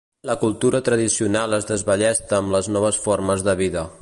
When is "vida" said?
3.67-3.91